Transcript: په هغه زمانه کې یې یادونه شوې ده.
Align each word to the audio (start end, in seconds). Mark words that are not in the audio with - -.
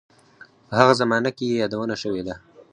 په 0.67 0.73
هغه 0.79 0.93
زمانه 1.01 1.29
کې 1.37 1.45
یې 1.49 1.55
یادونه 1.61 1.95
شوې 2.03 2.21
ده. 2.27 2.35